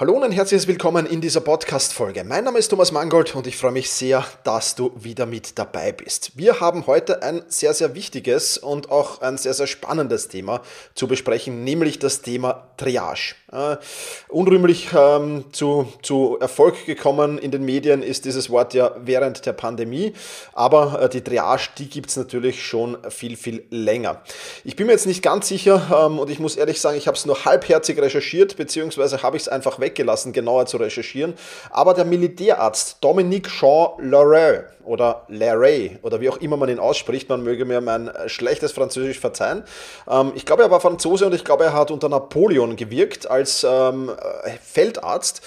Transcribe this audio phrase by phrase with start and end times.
[0.00, 2.22] Hallo und ein herzliches Willkommen in dieser Podcast-Folge.
[2.22, 5.90] Mein Name ist Thomas Mangold und ich freue mich sehr, dass du wieder mit dabei
[5.90, 6.30] bist.
[6.36, 10.62] Wir haben heute ein sehr, sehr wichtiges und auch ein sehr, sehr spannendes Thema
[10.94, 13.34] zu besprechen, nämlich das Thema Triage.
[13.50, 13.78] Äh,
[14.28, 19.54] unrühmlich ähm, zu, zu Erfolg gekommen in den Medien ist dieses Wort ja während der
[19.54, 20.12] Pandemie,
[20.52, 24.22] aber äh, die Triage, die gibt es natürlich schon viel, viel länger.
[24.62, 27.16] Ich bin mir jetzt nicht ganz sicher ähm, und ich muss ehrlich sagen, ich habe
[27.16, 31.34] es nur halbherzig recherchiert, beziehungsweise habe ich es einfach weg weggelassen, genauer zu recherchieren.
[31.70, 37.28] Aber der Militärarzt Dominique Jean Larrey oder Larrey oder wie auch immer man ihn ausspricht,
[37.28, 39.64] man möge mir mein schlechtes Französisch verzeihen.
[40.08, 43.64] Ähm, ich glaube, er war Franzose und ich glaube, er hat unter Napoleon gewirkt als
[43.68, 44.10] ähm,
[44.62, 45.42] Feldarzt.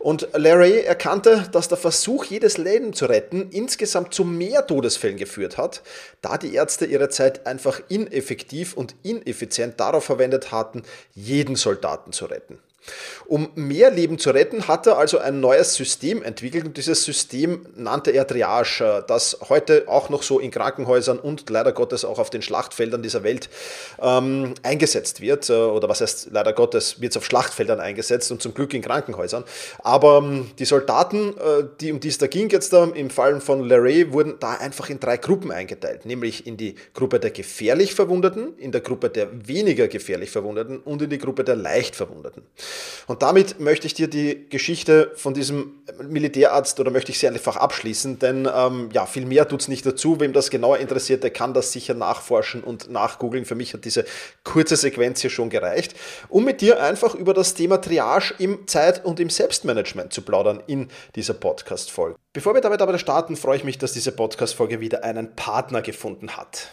[0.00, 5.58] Und Larry erkannte, dass der Versuch, jedes Leben zu retten, insgesamt zu mehr Todesfällen geführt
[5.58, 5.82] hat,
[6.22, 10.84] da die Ärzte ihre Zeit einfach ineffektiv und ineffizient darauf verwendet hatten,
[11.14, 12.58] jeden Soldaten zu retten.
[13.26, 17.66] Um mehr Leben zu retten, hat er also ein neues System entwickelt und dieses System
[17.76, 22.30] nannte er Triage, das heute auch noch so in Krankenhäusern und leider Gottes auch auf
[22.30, 23.48] den Schlachtfeldern dieser Welt
[24.00, 25.48] ähm, eingesetzt wird.
[25.48, 28.82] Äh, oder was heißt leider Gottes, wird es auf Schlachtfeldern eingesetzt und zum Glück in
[28.82, 29.44] Krankenhäusern.
[29.78, 33.40] Aber ähm, die Soldaten, äh, die, um die es da ging jetzt da, im Fall
[33.40, 37.94] von Larray, wurden da einfach in drei Gruppen eingeteilt, nämlich in die Gruppe der gefährlich
[37.94, 42.42] Verwundeten, in der Gruppe der weniger gefährlich Verwundeten und in die Gruppe der leicht Verwundeten.
[43.06, 47.56] Und damit möchte ich dir die Geschichte von diesem Militärarzt oder möchte ich sie einfach
[47.56, 50.20] abschließen, denn ähm, ja, viel mehr tut es nicht dazu.
[50.20, 53.44] Wem das genauer interessiert, der kann das sicher nachforschen und nachgoogeln.
[53.44, 54.04] Für mich hat diese
[54.44, 55.94] kurze Sequenz hier schon gereicht,
[56.28, 60.62] um mit dir einfach über das Thema Triage im Zeit- und im Selbstmanagement zu plaudern
[60.66, 62.16] in dieser Podcast-Folge.
[62.32, 66.36] Bevor wir damit aber starten, freue ich mich, dass diese Podcast-Folge wieder einen Partner gefunden
[66.36, 66.70] hat.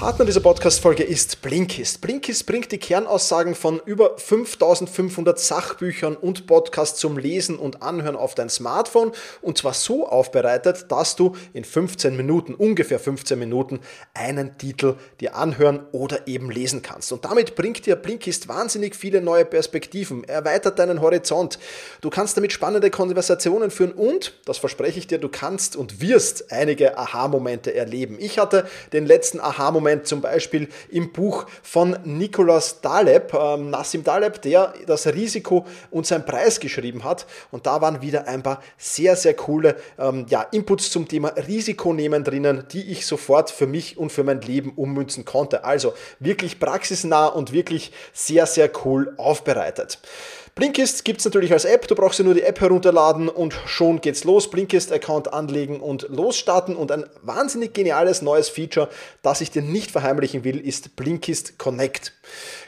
[0.00, 2.00] Partner dieser Podcast-Folge ist Blinkist.
[2.00, 8.34] Blinkist bringt die Kernaussagen von über 5500 Sachbüchern und Podcasts zum Lesen und Anhören auf
[8.34, 9.12] dein Smartphone
[9.42, 13.80] und zwar so aufbereitet, dass du in 15 Minuten, ungefähr 15 Minuten,
[14.14, 17.12] einen Titel dir anhören oder eben lesen kannst.
[17.12, 21.58] Und damit bringt dir Blinkist wahnsinnig viele neue Perspektiven, erweitert deinen Horizont.
[22.00, 26.50] Du kannst damit spannende Konversationen führen und, das verspreche ich dir, du kannst und wirst
[26.50, 28.16] einige Aha-Momente erleben.
[28.18, 34.04] Ich hatte den letzten Aha-Moment Moment zum Beispiel im Buch von Nicolas Daleb, ähm, Nassim
[34.04, 37.26] Daleb, der das Risiko und seinen Preis geschrieben hat.
[37.50, 41.92] Und da waren wieder ein paar sehr, sehr coole ähm, ja, Inputs zum Thema Risiko
[41.92, 45.64] nehmen drinnen, die ich sofort für mich und für mein Leben ummünzen konnte.
[45.64, 49.98] Also wirklich praxisnah und wirklich sehr, sehr cool aufbereitet.
[50.54, 51.86] Blinkist gibt es natürlich als App.
[51.88, 54.50] Du brauchst dir nur die App herunterladen und schon geht's los.
[54.50, 56.76] Blinkist-Account anlegen und losstarten.
[56.76, 58.88] Und ein wahnsinnig geniales neues Feature,
[59.22, 62.12] das ich dir nicht verheimlichen will, ist Blinkist Connect.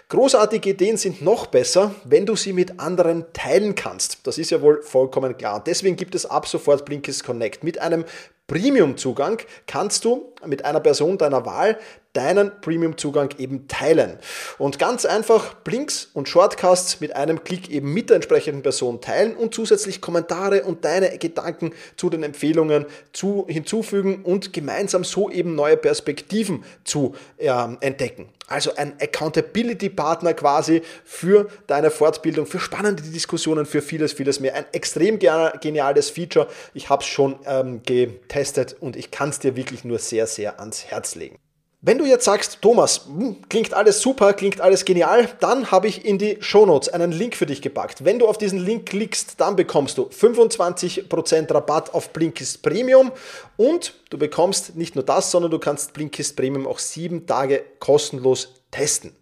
[0.09, 4.27] Großartige Ideen sind noch besser, wenn du sie mit anderen teilen kannst.
[4.27, 5.63] Das ist ja wohl vollkommen klar.
[5.65, 7.65] deswegen gibt es ab sofort Blinkist Connect.
[7.65, 8.05] Mit einem
[8.47, 11.79] Premium-Zugang kannst du mit einer Person deiner Wahl
[12.13, 14.19] deinen Premium-Zugang eben teilen.
[14.59, 19.35] Und ganz einfach Blinks und Shortcasts mit einem Klick eben mit der entsprechenden Person teilen
[19.35, 25.55] und zusätzlich Kommentare und deine Gedanken zu den Empfehlungen zu, hinzufügen und gemeinsam so eben
[25.55, 27.49] neue Perspektiven zu äh,
[27.81, 28.29] entdecken.
[28.49, 34.55] Also ein Accountability-Partner quasi für deine Fortbildung, für spannende Diskussionen, für vieles, vieles mehr.
[34.55, 36.49] Ein extrem geniales Feature.
[36.75, 40.61] Ich habe es schon ähm, getestet und ich kann es dir wirklich nur sehr, sehr
[40.61, 41.42] ans Herz legen.
[41.85, 46.05] Wenn du jetzt sagst, Thomas, hm, klingt alles super, klingt alles genial, dann habe ich
[46.05, 48.05] in die Shownotes einen Link für dich gepackt.
[48.05, 53.11] Wenn du auf diesen Link klickst, dann bekommst du 25% Rabatt auf Blinkist Premium
[53.57, 58.62] und du bekommst nicht nur das, sondern du kannst Blinkist Premium auch sieben Tage kostenlos
[58.73, 59.13] testen.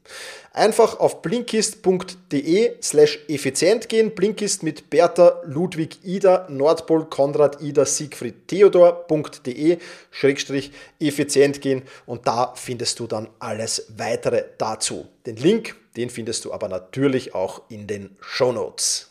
[0.53, 4.15] Einfach auf blinkist.de slash effizient gehen.
[4.15, 9.79] Blinkist mit Bertha, Ludwig, Ida, Nordpol, Konrad, Ida, Siegfried, Theodor.de
[10.11, 15.07] schrägstrich effizient gehen und da findest du dann alles weitere dazu.
[15.25, 19.11] Den Link, den findest du aber natürlich auch in den Show Notes.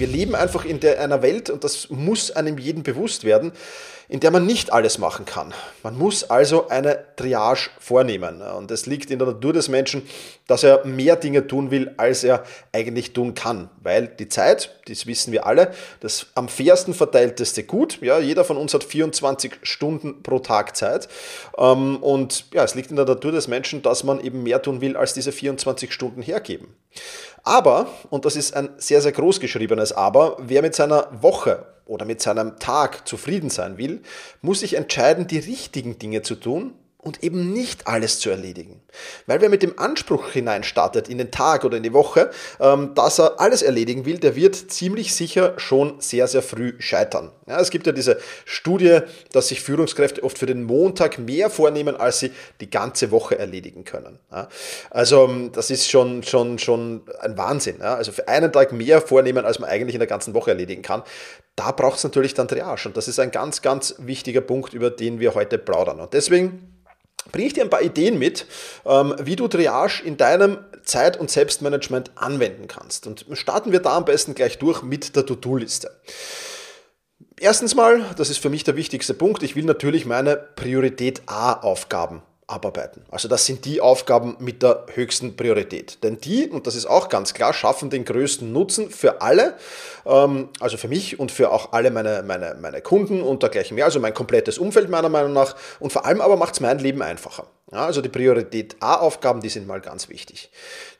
[0.00, 3.52] Wir leben einfach in der, einer Welt, und das muss einem jeden bewusst werden,
[4.08, 5.54] in der man nicht alles machen kann.
[5.84, 8.42] Man muss also eine Triage vornehmen.
[8.42, 10.02] Und es liegt in der Natur des Menschen,
[10.48, 12.42] dass er mehr Dinge tun will, als er
[12.72, 13.70] eigentlich tun kann.
[13.82, 15.70] Weil die Zeit, das wissen wir alle,
[16.00, 17.98] das am fairsten verteilteste Gut.
[18.00, 21.06] Ja, jeder von uns hat 24 Stunden pro Tag Zeit.
[21.56, 24.80] Ähm, und ja, es liegt in der Natur des Menschen, dass man eben mehr tun
[24.80, 26.74] will, als diese 24 Stunden hergeben.
[27.42, 32.04] Aber, und das ist ein sehr, sehr groß geschriebenes Aber, wer mit seiner Woche oder
[32.04, 34.02] mit seinem Tag zufrieden sein will,
[34.42, 38.82] muss sich entscheiden, die richtigen Dinge zu tun und eben nicht alles zu erledigen.
[39.26, 42.30] Weil wer mit dem Anspruch hineinstartet in den Tag oder in die Woche,
[42.60, 47.30] ähm, dass er alles erledigen will, der wird ziemlich sicher schon sehr, sehr früh scheitern.
[47.46, 49.00] Ja, es gibt ja diese Studie,
[49.32, 53.84] dass sich Führungskräfte oft für den Montag mehr vornehmen, als sie die ganze Woche erledigen
[53.84, 54.18] können.
[54.30, 54.48] Ja,
[54.90, 57.76] also ähm, das ist schon, schon, schon ein Wahnsinn.
[57.80, 60.82] Ja, also für einen Tag mehr vornehmen, als man eigentlich in der ganzen Woche erledigen
[60.82, 61.02] kann.
[61.56, 62.88] Da braucht es natürlich dann Triage.
[62.88, 66.00] Und das ist ein ganz, ganz wichtiger Punkt, über den wir heute plaudern.
[66.00, 66.79] Und deswegen
[67.32, 68.46] bringe ich dir ein paar Ideen mit,
[68.86, 73.06] ähm, wie du Triage in deinem Zeit- und Selbstmanagement anwenden kannst.
[73.06, 75.90] Und starten wir da am besten gleich durch mit der To-Do-Liste.
[77.38, 82.22] Erstens mal, das ist für mich der wichtigste Punkt, ich will natürlich meine Priorität A-Aufgaben
[82.50, 83.04] abarbeiten.
[83.10, 86.02] Also das sind die Aufgaben mit der höchsten Priorität.
[86.02, 89.56] Denn die, und das ist auch ganz klar, schaffen den größten Nutzen für alle,
[90.04, 93.84] ähm, also für mich und für auch alle meine, meine, meine Kunden und dergleichen mehr,
[93.84, 95.56] also mein komplettes Umfeld meiner Meinung nach.
[95.78, 97.46] Und vor allem aber macht es mein Leben einfacher.
[97.72, 100.50] Ja, also die Priorität A-Aufgaben, die sind mal ganz wichtig.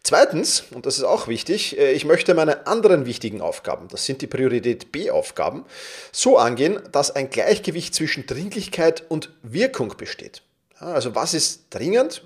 [0.05, 4.23] Zweitens, und das ist auch wichtig, äh, ich möchte meine anderen wichtigen Aufgaben, das sind
[4.23, 5.64] die Priorität B-Aufgaben,
[6.12, 10.43] so angehen, dass ein Gleichgewicht zwischen Dringlichkeit und Wirkung besteht.
[10.81, 12.23] Also was ist dringend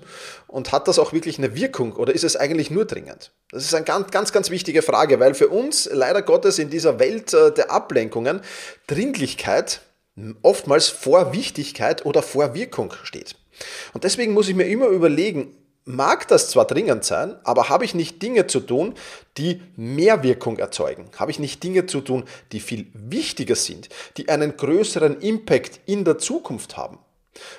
[0.47, 3.31] und hat das auch wirklich eine Wirkung oder ist es eigentlich nur dringend?
[3.51, 6.97] Das ist eine ganz, ganz, ganz wichtige Frage, weil für uns leider Gottes in dieser
[6.97, 8.39] Welt äh, der Ablenkungen
[8.87, 9.81] Dringlichkeit
[10.41, 13.35] oftmals vor Wichtigkeit oder vor Wirkung steht.
[13.93, 17.93] Und deswegen muss ich mir immer überlegen, mag das zwar dringend sein, aber habe ich
[17.93, 18.95] nicht Dinge zu tun,
[19.37, 21.09] die mehr Wirkung erzeugen?
[21.17, 26.05] Habe ich nicht Dinge zu tun, die viel wichtiger sind, die einen größeren Impact in
[26.05, 26.99] der Zukunft haben?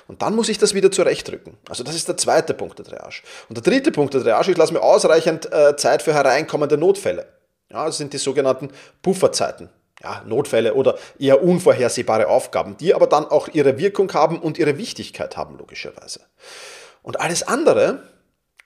[0.07, 1.57] Und dann muss ich das wieder zurechtrücken.
[1.69, 3.21] Also das ist der zweite Punkt der Triage.
[3.49, 7.27] Und der dritte Punkt der Triage, ich lasse mir ausreichend äh, Zeit für hereinkommende Notfälle.
[7.69, 8.69] Ja, das sind die sogenannten
[9.01, 9.69] Pufferzeiten.
[10.01, 14.77] Ja, Notfälle oder eher unvorhersehbare Aufgaben, die aber dann auch ihre Wirkung haben und ihre
[14.77, 16.21] Wichtigkeit haben, logischerweise.
[17.01, 18.03] Und alles andere,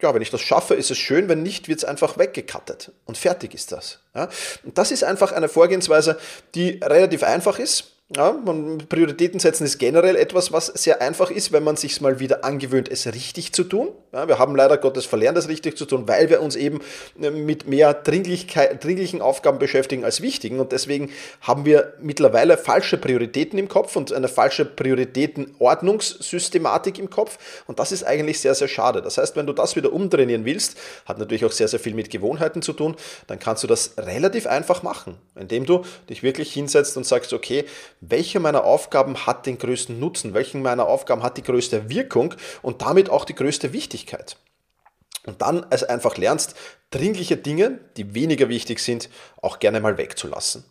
[0.01, 3.17] ja, wenn ich das schaffe, ist es schön, wenn nicht, wird es einfach weggekattet und
[3.17, 3.99] fertig ist das.
[4.13, 4.27] Ja?
[4.63, 6.19] Und das ist einfach eine Vorgehensweise,
[6.53, 11.53] die relativ einfach ist, ja, man, Prioritäten setzen ist generell etwas, was sehr einfach ist,
[11.53, 13.87] wenn man sich mal wieder angewöhnt, es richtig zu tun.
[14.11, 16.81] Ja, wir haben leider Gottes verlernt, es richtig zu tun, weil wir uns eben
[17.21, 20.59] äh, mit mehr dringlichen Aufgaben beschäftigen als wichtigen.
[20.59, 27.37] Und deswegen haben wir mittlerweile falsche Prioritäten im Kopf und eine falsche Prioritätenordnungssystematik im Kopf.
[27.67, 29.01] Und das ist eigentlich sehr, sehr schade.
[29.01, 32.09] Das heißt, wenn du das wieder umtrainieren willst, hat natürlich auch sehr, sehr viel mit
[32.09, 36.97] Gewohnheiten zu tun, dann kannst du das relativ einfach machen, indem du dich wirklich hinsetzt
[36.97, 37.63] und sagst, okay,
[38.01, 42.81] welche meiner Aufgaben hat den größten Nutzen, welchen meiner Aufgaben hat die größte Wirkung und
[42.81, 44.37] damit auch die größte Wichtigkeit.
[45.25, 46.55] Und dann also einfach lernst,
[46.89, 49.09] dringliche Dinge, die weniger wichtig sind,
[49.41, 50.65] auch gerne mal wegzulassen.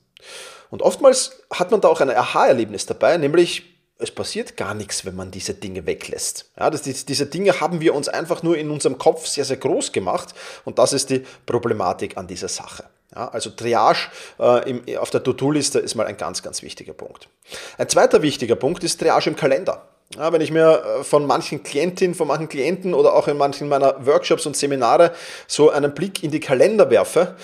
[0.70, 3.62] Und oftmals hat man da auch ein Aha-Erlebnis dabei, nämlich
[3.98, 6.50] es passiert gar nichts, wenn man diese Dinge weglässt.
[6.58, 9.92] Ja, das, diese Dinge haben wir uns einfach nur in unserem Kopf sehr, sehr groß
[9.92, 10.34] gemacht
[10.64, 12.84] und das ist die Problematik an dieser Sache.
[13.14, 17.28] Ja, also Triage äh, im, auf der To-Do-Liste ist mal ein ganz, ganz wichtiger Punkt.
[17.76, 19.88] Ein zweiter wichtiger Punkt ist Triage im Kalender.
[20.16, 23.68] Ja, wenn ich mir äh, von manchen Klientinnen, von manchen Klienten oder auch in manchen
[23.68, 25.12] meiner Workshops und Seminare
[25.46, 27.36] so einen Blick in die Kalender werfe,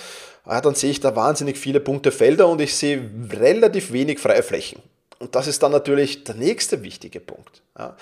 [0.46, 4.42] ja, dann sehe ich da wahnsinnig viele bunte Felder und ich sehe relativ wenig freie
[4.42, 4.80] Flächen.
[5.18, 7.62] Und das ist dann natürlich der nächste wichtige Punkt.
[7.78, 7.94] Ja.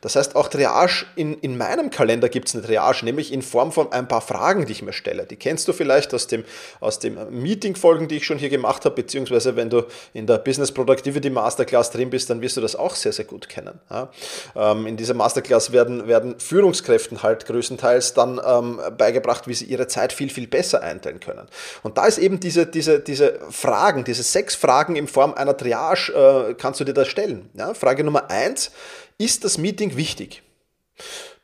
[0.00, 3.72] Das heißt, auch Triage, in, in meinem Kalender gibt es eine Triage, nämlich in Form
[3.72, 5.26] von ein paar Fragen, die ich mir stelle.
[5.26, 6.44] Die kennst du vielleicht aus dem,
[6.80, 9.82] aus dem Meeting-Folgen, die ich schon hier gemacht habe, beziehungsweise wenn du
[10.14, 13.48] in der Business Productivity Masterclass drin bist, dann wirst du das auch sehr, sehr gut
[13.48, 13.80] kennen.
[13.90, 14.08] Ja.
[14.56, 19.88] Ähm, in dieser Masterclass werden, werden Führungskräften halt größtenteils dann ähm, beigebracht, wie sie ihre
[19.88, 21.48] Zeit viel, viel besser einteilen können.
[21.82, 26.12] Und da ist eben diese, diese, diese Fragen, diese sechs Fragen in Form einer Triage,
[26.12, 27.50] äh, kannst du dir das stellen.
[27.54, 27.74] Ja.
[27.74, 28.70] Frage Nummer eins,
[29.18, 30.42] ist das Meeting wichtig?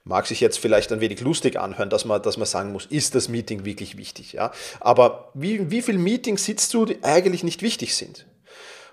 [0.04, 3.14] Mag sich jetzt vielleicht ein wenig lustig anhören, dass man, dass man sagen muss, ist
[3.14, 4.34] das Meeting wirklich wichtig?
[4.34, 4.52] Ja?
[4.80, 8.26] Aber wie, wie viele Meetings sitzt du, die eigentlich nicht wichtig sind?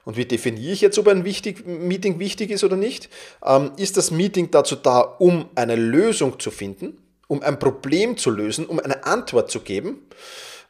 [0.03, 3.09] Und wie definiere ich jetzt, ob ein wichtig, Meeting wichtig ist oder nicht?
[3.45, 6.97] Ähm, ist das Meeting dazu da, um eine Lösung zu finden,
[7.27, 10.07] um ein Problem zu lösen, um eine Antwort zu geben?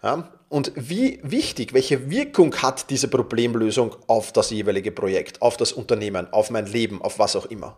[0.03, 0.27] Ja?
[0.51, 6.27] Und wie wichtig, welche Wirkung hat diese Problemlösung auf das jeweilige Projekt, auf das Unternehmen,
[6.33, 7.77] auf mein Leben, auf was auch immer?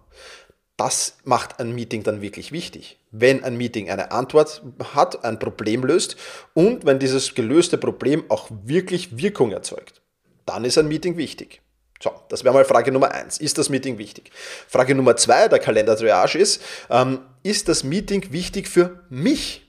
[0.76, 2.98] Das macht ein Meeting dann wirklich wichtig.
[3.12, 4.64] Wenn ein Meeting eine Antwort
[4.96, 6.16] hat, ein Problem löst
[6.56, 10.02] und wenn dieses gelöste Problem auch wirklich Wirkung erzeugt,
[10.48, 11.62] dann ist ein Meeting wichtig.
[12.02, 13.38] So, das wäre mal Frage Nummer eins.
[13.38, 14.32] Ist das Meeting wichtig?
[14.68, 19.63] Frage Nummer zwei der Kalender-Triage ist, ähm, ist das Meeting wichtig für mich?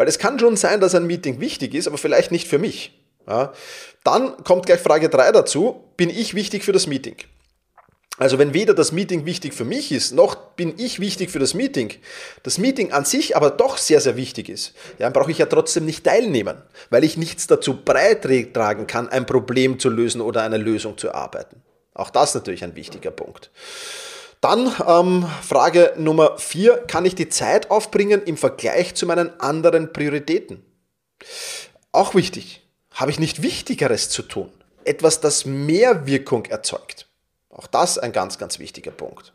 [0.00, 2.98] Weil es kann schon sein, dass ein Meeting wichtig ist, aber vielleicht nicht für mich.
[3.28, 3.52] Ja.
[4.02, 7.16] Dann kommt gleich Frage 3 dazu, bin ich wichtig für das Meeting?
[8.16, 11.52] Also wenn weder das Meeting wichtig für mich ist, noch bin ich wichtig für das
[11.52, 11.92] Meeting,
[12.44, 15.44] das Meeting an sich aber doch sehr, sehr wichtig ist, ja, dann brauche ich ja
[15.44, 20.56] trotzdem nicht teilnehmen, weil ich nichts dazu beitragen kann, ein Problem zu lösen oder eine
[20.56, 21.60] Lösung zu erarbeiten.
[21.92, 23.50] Auch das natürlich ein wichtiger Punkt.
[24.40, 29.92] Dann ähm, Frage Nummer vier, kann ich die Zeit aufbringen im Vergleich zu meinen anderen
[29.92, 30.64] Prioritäten?
[31.92, 32.62] Auch wichtig.
[32.92, 34.50] Habe ich nicht Wichtigeres zu tun?
[34.84, 37.06] Etwas, das mehr Wirkung erzeugt.
[37.50, 39.34] Auch das ein ganz, ganz wichtiger Punkt.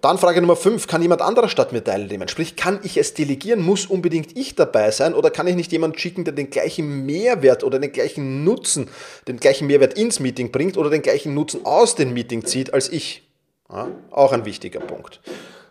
[0.00, 2.28] Dann Frage Nummer 5, kann jemand anderer statt mir teilnehmen?
[2.28, 3.62] Sprich, kann ich es delegieren?
[3.62, 5.14] Muss unbedingt ich dabei sein?
[5.14, 8.88] Oder kann ich nicht jemanden schicken, der den gleichen Mehrwert oder den gleichen Nutzen,
[9.28, 12.90] den gleichen Mehrwert ins Meeting bringt oder den gleichen Nutzen aus dem Meeting zieht als
[12.90, 13.23] ich?
[13.70, 15.20] Ja, auch ein wichtiger Punkt.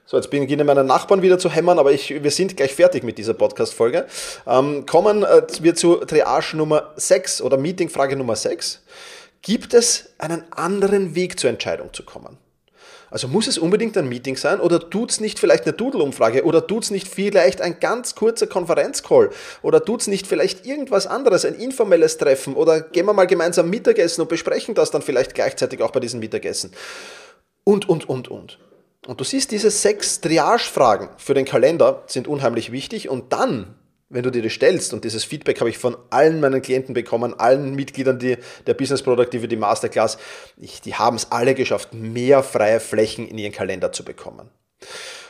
[0.05, 3.17] So, jetzt beginnen meine Nachbarn wieder zu hämmern, aber ich, wir sind gleich fertig mit
[3.17, 4.05] dieser Podcast-Folge.
[4.45, 8.83] Ähm, kommen äh, wir zu Triage Nummer 6 oder Meeting-Frage Nummer 6.
[9.41, 12.37] Gibt es einen anderen Weg zur Entscheidung zu kommen?
[13.13, 16.65] Also muss es unbedingt ein Meeting sein oder tut es nicht vielleicht eine Doodle-Umfrage oder
[16.65, 19.29] tut es nicht vielleicht ein ganz kurzer Konferenzcall
[19.61, 23.69] oder tut es nicht vielleicht irgendwas anderes, ein informelles Treffen oder gehen wir mal gemeinsam
[23.69, 26.71] Mittagessen und besprechen das dann vielleicht gleichzeitig auch bei diesem Mittagessen
[27.63, 28.59] und, und, und, und.
[29.05, 33.75] Und du siehst, diese sechs Triage-Fragen für den Kalender sind unheimlich wichtig und dann,
[34.09, 37.37] wenn du dir das stellst, und dieses Feedback habe ich von allen meinen Klienten bekommen,
[37.37, 40.17] allen Mitgliedern die, der Business Productivity Masterclass,
[40.57, 44.49] ich, die haben es alle geschafft, mehr freie Flächen in ihren Kalender zu bekommen.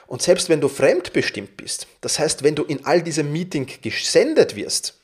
[0.05, 4.55] Und selbst wenn du fremdbestimmt bist, das heißt, wenn du in all diese Meeting gesendet
[4.55, 4.99] wirst,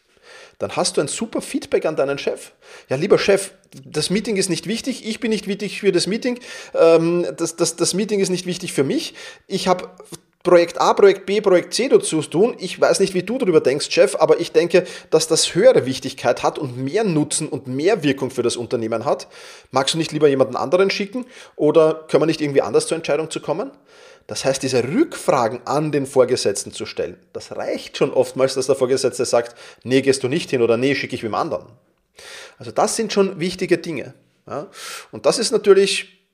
[0.59, 2.51] dann hast du ein super Feedback an deinen Chef.
[2.89, 3.51] Ja, lieber Chef,
[3.83, 6.39] das Meeting ist nicht wichtig, ich bin nicht wichtig für das Meeting,
[6.75, 9.13] ähm, das, das, das Meeting ist nicht wichtig für mich.
[9.47, 9.89] Ich habe
[10.43, 12.55] Projekt A, Projekt B, Projekt C dazu tun.
[12.59, 16.43] Ich weiß nicht, wie du darüber denkst, Chef, aber ich denke, dass das höhere Wichtigkeit
[16.43, 19.27] hat und mehr Nutzen und mehr Wirkung für das Unternehmen hat.
[19.71, 21.25] Magst du nicht lieber jemanden anderen schicken
[21.57, 23.71] oder können wir nicht irgendwie anders zur Entscheidung zu kommen?
[24.27, 28.75] Das heißt, diese Rückfragen an den Vorgesetzten zu stellen, das reicht schon oftmals, dass der
[28.75, 31.65] Vorgesetzte sagt, nee, gehst du nicht hin oder nee, schicke ich wem anderen.
[32.57, 34.13] Also das sind schon wichtige Dinge.
[35.11, 36.27] Und das ist natürlich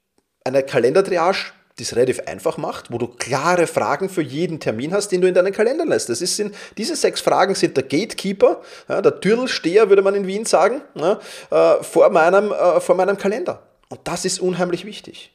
[0.44, 1.54] eine Kalendertriage,
[1.84, 5.34] es relativ einfach macht, wo du klare Fragen für jeden Termin hast, den du in
[5.34, 6.10] deinen Kalender lässt.
[6.10, 10.26] Das ist, sind, diese sechs Fragen sind der Gatekeeper, ja, der Türlsteher, würde man in
[10.26, 11.20] Wien sagen, ja,
[11.52, 13.62] äh, vor, meinem, äh, vor meinem Kalender.
[13.90, 15.32] Und das ist unheimlich wichtig.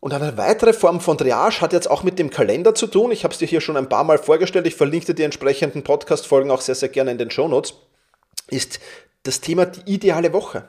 [0.00, 3.10] Und eine weitere Form von Triage hat jetzt auch mit dem Kalender zu tun.
[3.10, 4.66] Ich habe es dir hier schon ein paar Mal vorgestellt.
[4.66, 7.74] Ich verlinke dir die entsprechenden Podcast-Folgen auch sehr, sehr gerne in den Show Notes.
[8.48, 8.78] Ist
[9.24, 10.64] das Thema die ideale Woche.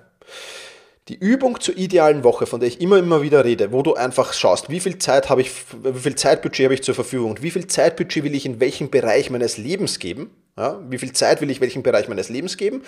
[1.10, 4.32] Die Übung zur idealen Woche, von der ich immer, immer wieder rede, wo du einfach
[4.32, 5.51] schaust, wie viel Zeit habe ich,
[5.82, 8.92] wie viel Zeitbudget habe ich zur Verfügung und wie viel Zeitbudget will ich in welchem
[8.92, 12.84] Bereich meines Lebens geben, ja, wie viel Zeit will ich welchem Bereich meines Lebens geben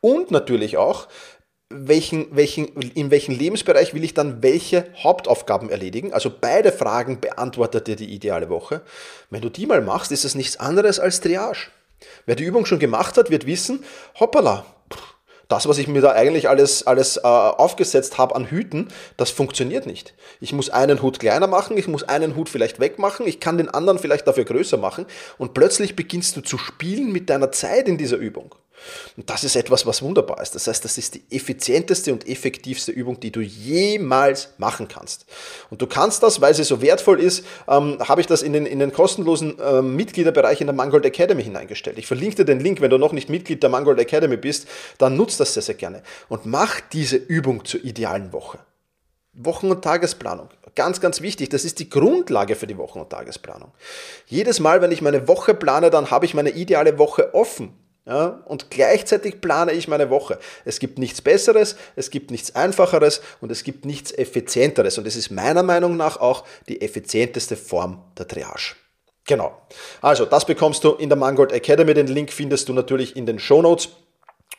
[0.00, 1.06] und natürlich auch,
[1.68, 6.14] welchen, welchen, in welchem Lebensbereich will ich dann welche Hauptaufgaben erledigen?
[6.14, 8.82] Also beide Fragen beantwortet dir die ideale Woche.
[9.28, 11.66] Wenn du die mal machst, ist es nichts anderes als Triage.
[12.24, 13.84] Wer die Übung schon gemacht hat, wird wissen,
[14.18, 14.64] hoppala,
[15.48, 19.86] das, was ich mir da eigentlich alles, alles äh, aufgesetzt habe an Hüten, das funktioniert
[19.86, 20.14] nicht.
[20.40, 23.68] Ich muss einen Hut kleiner machen, ich muss einen Hut vielleicht wegmachen, ich kann den
[23.68, 25.06] anderen vielleicht dafür größer machen
[25.38, 28.54] und plötzlich beginnst du zu spielen mit deiner Zeit in dieser Übung.
[29.16, 30.54] Und das ist etwas, was wunderbar ist.
[30.54, 35.26] Das heißt, das ist die effizienteste und effektivste Übung, die du jemals machen kannst.
[35.70, 38.66] Und du kannst das, weil sie so wertvoll ist, ähm, habe ich das in den,
[38.66, 41.98] in den kostenlosen äh, Mitgliederbereich in der Mangold Academy hineingestellt.
[41.98, 44.68] Ich verlinke dir den Link, wenn du noch nicht Mitglied der Mangold Academy bist,
[44.98, 46.02] dann nutzt das sehr, sehr gerne.
[46.28, 48.58] Und mach diese Übung zur idealen Woche.
[49.36, 50.48] Wochen- und Tagesplanung.
[50.74, 51.48] Ganz, ganz wichtig.
[51.50, 53.72] Das ist die Grundlage für die Wochen- und Tagesplanung.
[54.26, 57.74] Jedes Mal, wenn ich meine Woche plane, dann habe ich meine ideale Woche offen.
[58.06, 60.38] Ja, und gleichzeitig plane ich meine Woche.
[60.64, 64.96] Es gibt nichts Besseres, es gibt nichts Einfacheres und es gibt nichts Effizienteres.
[64.96, 68.76] Und es ist meiner Meinung nach auch die effizienteste Form der Triage.
[69.26, 69.60] Genau.
[70.02, 71.94] Also, das bekommst du in der Mangold Academy.
[71.94, 73.88] Den Link findest du natürlich in den Show Notes.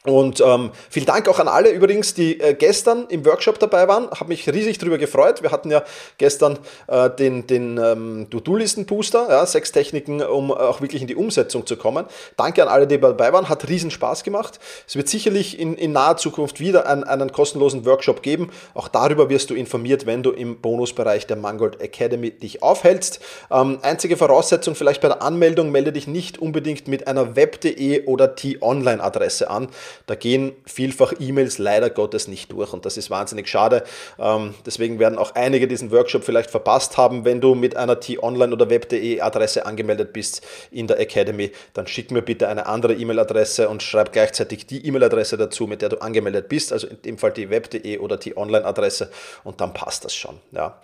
[0.08, 4.10] Und ähm, vielen Dank auch an alle übrigens, die äh, gestern im Workshop dabei waren.
[4.10, 5.44] Habe mich riesig darüber gefreut.
[5.44, 5.84] Wir hatten ja
[6.18, 11.66] gestern äh, den, den ähm, To-Do-Listen-Booster, ja, sechs Techniken, um auch wirklich in die Umsetzung
[11.66, 12.06] zu kommen.
[12.38, 13.50] Danke an alle, die dabei waren.
[13.50, 14.62] Hat riesen Spaß gemacht.
[14.88, 18.50] Es wird sicherlich in, in naher Zukunft wieder einen, einen kostenlosen Workshop geben.
[18.76, 23.20] Auch darüber wirst du informiert, wenn du im Bonusbereich der Mangold Academy dich aufhältst.
[23.52, 28.36] Ähm, einzige Voraussetzung vielleicht bei der Anmeldung, melde dich nicht unbedingt mit einer web.de oder
[28.36, 29.68] T-Online-Adresse an
[30.06, 33.84] da gehen vielfach E-Mails leider Gottes nicht durch und das ist wahnsinnig schade.
[34.20, 37.26] Ähm, deswegen werden auch einige diesen Workshop vielleicht verpasst haben.
[37.26, 42.12] Wenn du mit einer T-Online oder Web.de Adresse angemeldet bist in der Academy, dann schick
[42.12, 46.50] mir bitte eine andere E-Mail-Adresse und schreib gleichzeitig die E-Mail-Adresse dazu, mit der du angemeldet
[46.50, 49.10] bist, also in dem Fall die Web.de oder T-Online-Adresse
[49.44, 50.40] und dann passt das schon.
[50.52, 50.80] Ja.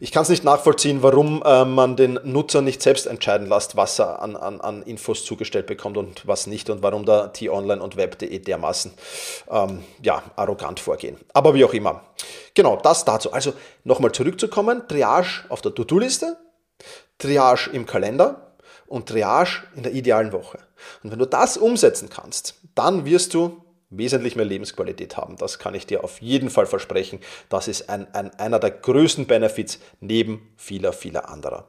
[0.00, 4.00] Ich kann es nicht nachvollziehen, warum äh, man den Nutzer nicht selbst entscheiden lässt, was
[4.00, 7.96] er an, an, an Infos zugestellt bekommt und was nicht und warum da T-Online und
[7.96, 8.92] Web.de dermaßen
[9.50, 11.18] ähm, ja, arrogant vorgehen.
[11.32, 12.02] Aber wie auch immer.
[12.54, 13.32] Genau, das dazu.
[13.32, 13.52] Also
[13.84, 16.36] nochmal zurückzukommen, Triage auf der To-Do-Liste,
[17.18, 18.54] Triage im Kalender
[18.86, 20.58] und Triage in der idealen Woche.
[21.02, 25.36] Und wenn du das umsetzen kannst, dann wirst du wesentlich mehr Lebensqualität haben.
[25.36, 27.20] Das kann ich dir auf jeden Fall versprechen.
[27.48, 31.68] Das ist ein, ein, einer der größten Benefits neben vieler, vieler anderer.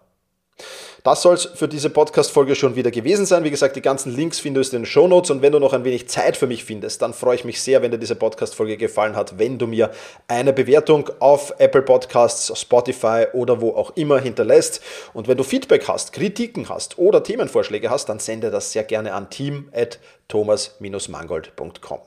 [1.04, 3.44] Das soll es für diese Podcast-Folge schon wieder gewesen sein.
[3.44, 5.74] Wie gesagt, die ganzen Links findest du in den Show Notes und wenn du noch
[5.74, 8.78] ein wenig Zeit für mich findest, dann freue ich mich sehr, wenn dir diese Podcast-Folge
[8.78, 9.92] gefallen hat, wenn du mir
[10.30, 14.80] eine Bewertung auf Apple Podcasts, Spotify oder wo auch immer hinterlässt.
[15.14, 19.14] Und wenn du Feedback hast, Kritiken hast oder Themenvorschläge hast, dann sende das sehr gerne
[19.14, 22.00] an team.thomas-mangold.com.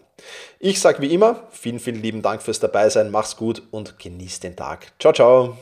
[0.59, 4.57] Ich sage wie immer, vielen, vielen lieben Dank fürs Dabeisein, mach's gut und genieß den
[4.57, 4.91] Tag.
[4.99, 5.59] Ciao, ciao.